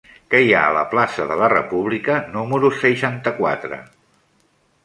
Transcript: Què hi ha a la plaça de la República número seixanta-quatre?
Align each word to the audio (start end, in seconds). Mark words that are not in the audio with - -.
Què 0.33 0.39
hi 0.43 0.53
ha 0.53 0.61
a 0.69 0.71
la 0.77 0.85
plaça 0.93 1.27
de 1.33 1.37
la 1.41 1.51
República 1.53 2.17
número 2.39 2.73
seixanta-quatre? 2.81 3.81